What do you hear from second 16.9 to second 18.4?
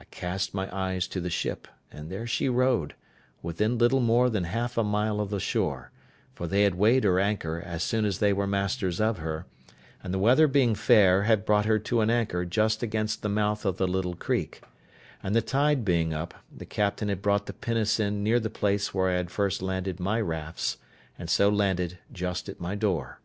had brought the pinnace in near